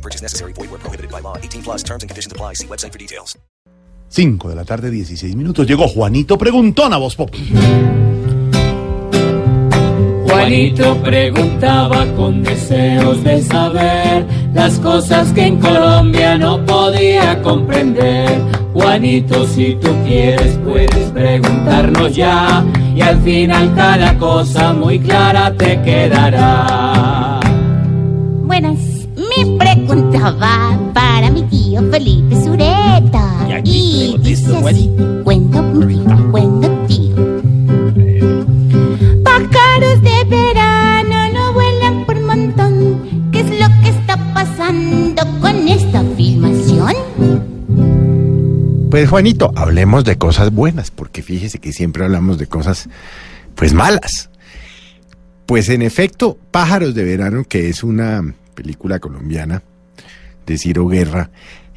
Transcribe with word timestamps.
No 0.00 0.02
purchase 0.02 0.22
necessary. 0.22 0.54
Void 0.54 0.70
where 0.70 0.80
prohibited 0.80 1.10
by 1.10 1.20
law. 1.20 1.36
18 1.36 1.62
plus 1.62 1.82
terms 1.82 2.02
and 2.02 2.08
conditions 2.08 2.32
apply. 2.32 2.54
See 2.54 2.66
website 2.66 2.92
for 2.92 2.98
details. 2.98 3.38
5 4.08 4.48
de 4.48 4.54
la 4.54 4.64
tarde, 4.64 4.90
16 4.90 5.36
minutos. 5.36 5.66
Llegó 5.66 5.86
Juanito 5.86 6.38
Preguntón 6.38 6.92
a 6.94 6.96
Voz 6.96 7.14
Pop. 7.14 7.30
Juanito 10.26 10.96
preguntaba 11.02 12.06
con 12.16 12.42
deseos 12.42 13.22
de 13.22 13.42
saber 13.42 14.24
las 14.54 14.78
cosas 14.78 15.32
que 15.32 15.46
en 15.46 15.60
Colombia 15.60 16.38
no 16.38 16.64
podía 16.64 17.40
comprender. 17.42 18.40
Juanito, 18.72 19.46
si 19.46 19.74
tú 19.74 19.90
quieres, 20.06 20.58
puedes 20.64 21.10
preguntarnos 21.10 22.16
ya 22.16 22.64
y 22.96 23.02
al 23.02 23.20
final 23.22 23.74
cada 23.74 24.16
cosa 24.18 24.72
muy 24.72 24.98
clara 24.98 25.52
te 25.56 25.80
quedará. 25.82 27.39
Preguntaba 30.30 30.92
para 30.94 31.30
mi 31.30 31.42
tío 31.44 31.82
Felipe 31.90 32.36
Sureta. 32.36 33.46
Y 33.48 33.52
aquí 33.52 34.10
tengo 34.12 34.22
dice 34.22 34.56
así, 34.56 34.90
cuento, 35.24 35.60
tío, 35.88 36.30
cuento, 36.30 36.86
tío. 36.86 37.16
Pájaros 39.24 40.02
de 40.02 40.24
verano 40.28 41.32
no 41.32 41.52
vuelan 41.52 42.06
por 42.06 42.20
montón. 42.20 43.30
¿Qué 43.32 43.40
es 43.40 43.50
lo 43.50 43.82
que 43.82 43.88
está 43.88 44.16
pasando 44.32 45.22
con 45.40 45.66
esta 45.66 46.04
filmación? 46.16 46.94
Pues 48.88 49.08
Juanito, 49.08 49.52
hablemos 49.56 50.04
de 50.04 50.16
cosas 50.16 50.52
buenas, 50.52 50.92
porque 50.92 51.22
fíjese 51.22 51.58
que 51.58 51.72
siempre 51.72 52.04
hablamos 52.04 52.38
de 52.38 52.46
cosas, 52.46 52.88
pues 53.56 53.74
malas. 53.74 54.30
Pues 55.46 55.68
en 55.68 55.82
efecto, 55.82 56.38
Pájaros 56.52 56.94
de 56.94 57.02
Verano, 57.02 57.42
que 57.48 57.68
es 57.68 57.82
una 57.82 58.22
película 58.54 59.00
colombiana 59.00 59.62
de 60.46 60.58
Ciro 60.58 60.86
Guerra 60.86 61.30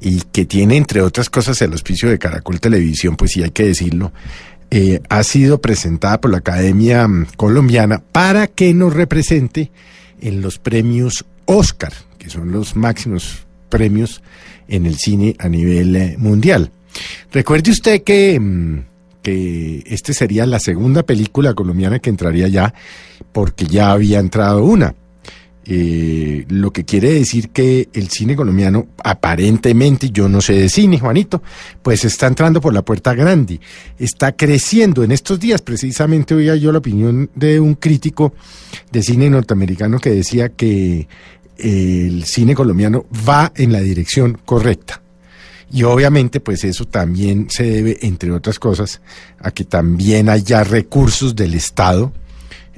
y 0.00 0.22
que 0.32 0.44
tiene, 0.44 0.76
entre 0.76 1.02
otras 1.02 1.28
cosas, 1.30 1.60
el 1.62 1.72
auspicio 1.72 2.08
de 2.08 2.18
Caracol 2.18 2.60
Televisión, 2.60 3.16
pues 3.16 3.32
sí 3.32 3.42
hay 3.42 3.50
que 3.50 3.64
decirlo, 3.64 4.12
eh, 4.70 5.00
ha 5.08 5.22
sido 5.22 5.60
presentada 5.60 6.20
por 6.20 6.30
la 6.30 6.38
Academia 6.38 7.08
mm, 7.08 7.28
Colombiana 7.36 8.02
para 8.12 8.46
que 8.46 8.74
nos 8.74 8.92
represente 8.92 9.70
en 10.20 10.42
los 10.42 10.58
premios 10.58 11.24
Oscar, 11.46 11.92
que 12.18 12.28
son 12.28 12.52
los 12.52 12.76
máximos 12.76 13.46
premios 13.70 14.22
en 14.68 14.86
el 14.86 14.96
cine 14.98 15.34
a 15.38 15.48
nivel 15.48 15.96
eh, 15.96 16.16
mundial. 16.18 16.70
Recuerde 17.32 17.70
usted 17.70 18.02
que, 18.02 18.38
mm, 18.38 18.84
que 19.22 19.84
este 19.86 20.12
sería 20.12 20.46
la 20.46 20.60
segunda 20.60 21.02
película 21.02 21.54
colombiana 21.54 21.98
que 21.98 22.10
entraría 22.10 22.48
ya, 22.48 22.74
porque 23.32 23.66
ya 23.66 23.92
había 23.92 24.18
entrado 24.18 24.64
una. 24.64 24.94
Eh, 25.70 26.46
lo 26.48 26.72
que 26.72 26.86
quiere 26.86 27.12
decir 27.12 27.50
que 27.50 27.90
el 27.92 28.08
cine 28.08 28.34
colombiano, 28.34 28.86
aparentemente, 29.04 30.08
yo 30.08 30.26
no 30.26 30.40
sé 30.40 30.54
de 30.54 30.70
cine, 30.70 30.98
Juanito, 30.98 31.42
pues 31.82 32.06
está 32.06 32.26
entrando 32.26 32.58
por 32.58 32.72
la 32.72 32.80
puerta 32.80 33.12
grande, 33.12 33.60
está 33.98 34.34
creciendo. 34.34 35.04
En 35.04 35.12
estos 35.12 35.38
días, 35.38 35.60
precisamente, 35.60 36.34
oía 36.34 36.56
yo 36.56 36.72
la 36.72 36.78
opinión 36.78 37.28
de 37.34 37.60
un 37.60 37.74
crítico 37.74 38.32
de 38.90 39.02
cine 39.02 39.28
norteamericano 39.28 39.98
que 39.98 40.08
decía 40.08 40.48
que 40.48 41.06
el 41.58 42.24
cine 42.24 42.54
colombiano 42.54 43.04
va 43.28 43.52
en 43.54 43.70
la 43.70 43.80
dirección 43.80 44.38
correcta. 44.46 45.02
Y 45.70 45.82
obviamente, 45.82 46.40
pues 46.40 46.64
eso 46.64 46.86
también 46.86 47.48
se 47.50 47.64
debe, 47.64 47.98
entre 48.00 48.32
otras 48.32 48.58
cosas, 48.58 49.02
a 49.38 49.50
que 49.50 49.64
también 49.64 50.30
haya 50.30 50.64
recursos 50.64 51.36
del 51.36 51.52
Estado 51.52 52.10
eh, 52.10 52.27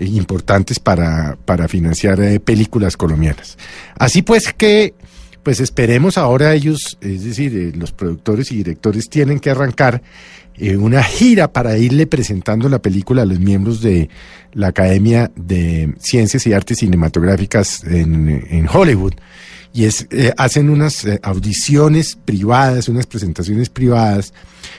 importantes 0.00 0.78
para, 0.78 1.37
para 1.44 1.69
financiar 1.69 2.21
eh, 2.21 2.41
películas 2.41 2.97
colombianas. 2.97 3.59
Así 3.99 4.22
pues 4.22 4.53
que, 4.53 4.94
pues 5.43 5.61
esperemos 5.61 6.19
ahora 6.19 6.55
ellos, 6.55 6.99
es 7.00 7.25
decir, 7.25 7.56
eh, 7.56 7.72
los 7.77 7.93
productores 7.93 8.50
y 8.53 8.56
directores 8.56 9.09
tienen 9.09 9.41
que 9.41 9.50
arrancar 9.50 10.03
eh, 10.56 10.77
una 10.77 11.03
gira 11.03 11.53
para 11.53 11.77
irle 11.78 12.06
presentando 12.06 12.69
la 12.69 12.81
película 12.81 13.22
a 13.22 13.27
los 13.27 13.41
miembros 13.41 13.81
de 13.81 14.09
la 14.53 14.69
Academia 14.69 15.31
de 15.37 15.94
Ciencias 15.99 16.47
y 16.47 16.53
Artes 16.53 16.78
Cinematográficas 16.78 17.84
en, 17.84 18.47
en 18.50 18.69
Hollywood. 18.69 19.15
Y 19.72 19.84
es, 19.84 20.06
eh, 20.10 20.32
hacen 20.36 20.69
unas 20.69 21.04
eh, 21.04 21.20
audiciones 21.22 22.19
privadas, 22.25 22.88
unas 22.88 23.06
presentaciones 23.06 23.69
privadas 23.69 24.32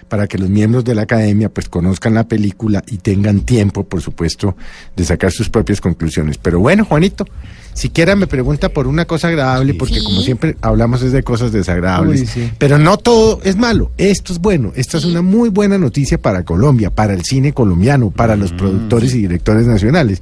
para 0.10 0.28
que 0.28 0.38
los 0.38 0.50
miembros 0.50 0.84
de 0.84 0.96
la 0.96 1.04
academia 1.04 1.50
pues 1.50 1.70
conozcan 1.70 2.14
la 2.14 2.28
película 2.28 2.84
y 2.88 2.98
tengan 2.98 3.42
tiempo, 3.42 3.86
por 3.86 4.02
supuesto, 4.02 4.56
de 4.96 5.06
sacar 5.06 5.32
sus 5.32 5.50
propias 5.50 5.80
conclusiones. 5.80 6.38
Pero 6.38 6.60
bueno, 6.60 6.84
Juanito, 6.84 7.26
siquiera 7.74 8.16
me 8.16 8.28
pregunta 8.28 8.70
por 8.70 8.88
una 8.88 9.06
cosa 9.06 9.30
agradable, 9.30 9.74
porque 9.74 10.04
como 10.04 10.22
siempre 10.22 10.58
hablamos 10.62 11.02
es 11.02 11.14
de 11.14 11.24
cosas 11.24 11.52
desagradables, 11.52 12.22
Uy, 12.22 12.28
sí. 12.28 12.52
pero 12.58 12.78
no 12.78 12.98
todo 12.98 13.40
es 13.44 13.56
malo, 13.56 13.92
esto 13.98 14.34
es 14.34 14.40
bueno, 14.40 14.74
esta 14.76 14.98
es 14.98 15.06
una 15.06 15.22
muy 15.22 15.50
buena 15.50 15.78
noticia 15.78 16.22
para 16.22 16.44
Colombia, 16.44 16.90
para 16.90 17.14
el 17.14 17.24
cine 17.24 17.54
colombiano, 17.54 18.12
para 18.12 18.36
los 18.36 18.52
productores 18.52 19.14
y 19.16 19.20
directores 19.20 19.66
nacionales. 19.66 20.22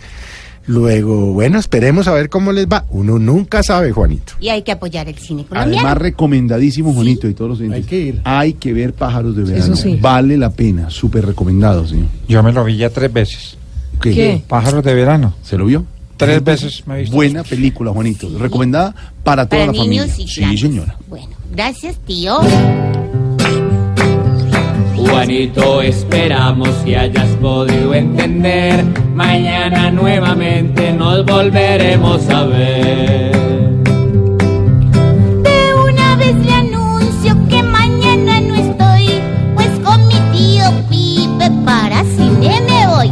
Luego, 0.67 1.33
bueno, 1.33 1.57
esperemos 1.59 2.07
a 2.07 2.13
ver 2.13 2.29
cómo 2.29 2.51
les 2.51 2.67
va. 2.67 2.85
Uno 2.89 3.17
nunca 3.17 3.63
sabe, 3.63 3.91
Juanito. 3.91 4.33
Y 4.39 4.49
hay 4.49 4.61
que 4.61 4.71
apoyar 4.71 5.07
el 5.09 5.17
cine 5.17 5.43
colombiano. 5.45 5.79
Además, 5.79 5.97
recomendadísimo, 5.97 6.93
Juanito, 6.93 7.27
y 7.27 7.33
todos 7.33 7.49
los 7.49 7.59
oyentes. 7.59 7.83
Hay 7.83 7.89
que 7.89 7.99
ir. 7.99 8.21
Hay 8.23 8.53
que 8.53 8.73
ver 8.73 8.93
pájaros 8.93 9.35
de 9.35 9.43
verano. 9.43 9.63
Eso 9.63 9.75
sí. 9.75 9.97
Vale 9.99 10.37
la 10.37 10.51
pena, 10.51 10.89
súper 10.89 11.25
recomendado, 11.25 11.87
señor. 11.87 12.07
Yo 12.27 12.43
me 12.43 12.51
lo 12.51 12.63
vi 12.63 12.77
ya 12.77 12.89
tres 12.89 13.11
veces. 13.11 13.57
¿Qué? 14.01 14.13
¿Qué? 14.13 14.43
Pájaros 14.47 14.83
de 14.83 14.93
verano. 14.93 15.33
¿Se 15.43 15.57
lo 15.57 15.65
vio? 15.65 15.85
Tres 16.17 16.43
veces 16.43 16.85
me 16.85 16.95
he 16.95 16.99
visto. 17.01 17.15
Buena 17.15 17.43
película, 17.43 17.91
Juanito. 17.91 18.29
Recomendada 18.37 18.93
para 19.23 19.47
toda 19.47 19.61
Para 19.67 19.71
la 19.73 19.79
familia. 19.79 20.05
y 20.17 20.27
sí, 20.27 20.57
señora. 20.57 20.97
Bueno, 21.07 21.29
gracias, 21.51 21.97
tío. 22.05 22.39
Juanito, 25.19 25.81
esperamos 25.81 26.69
que 26.85 26.95
hayas 26.95 27.27
podido 27.41 27.93
entender. 27.93 28.85
Mañana 29.13 29.91
nuevamente 29.91 30.93
nos 30.93 31.25
volveremos 31.25 32.25
a 32.29 32.45
ver. 32.45 33.35
De 35.43 35.73
una 35.73 36.15
vez 36.15 36.35
le 36.37 36.53
anuncio 36.53 37.35
que 37.49 37.61
mañana 37.61 38.39
no 38.39 38.55
estoy, 38.55 39.21
pues 39.55 39.67
con 39.83 40.07
mi 40.07 40.15
tío 40.31 40.63
Pipe 40.89 41.51
para 41.65 42.01
cine 42.15 42.61
me 42.65 42.87
voy. 42.87 43.11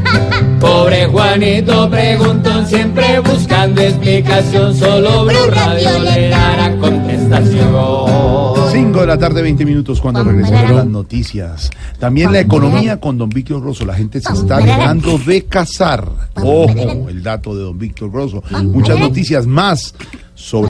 Pobre 0.60 1.06
Juanito 1.06 1.90
preguntó 1.90 2.64
siempre 2.66 3.18
buscando 3.18 3.82
explicación. 3.82 4.76
Solo 4.76 5.24
Blue 5.24 5.50
Radio 5.50 5.98
le 6.04 6.28
dará 6.28 6.76
contestación. 6.76 8.37
5 8.78 9.00
de 9.00 9.06
la 9.08 9.18
tarde, 9.18 9.42
20 9.42 9.64
minutos, 9.64 10.00
cuando 10.00 10.22
regresemos 10.22 10.70
las 10.70 10.86
noticias. 10.86 11.68
También 11.98 12.32
la 12.32 12.38
economía 12.38 13.00
con 13.00 13.18
don 13.18 13.28
Víctor 13.28 13.60
Rosso. 13.60 13.84
La 13.84 13.94
gente 13.94 14.20
se 14.20 14.32
está 14.32 14.58
dejando 14.58 15.18
de 15.18 15.46
casar. 15.46 16.08
Ojo, 16.36 17.08
el 17.08 17.20
dato 17.20 17.56
de 17.56 17.64
don 17.64 17.76
Víctor 17.76 18.12
Rosso. 18.12 18.40
Muchas 18.62 19.00
noticias 19.00 19.48
más 19.48 19.96
sobre. 20.36 20.66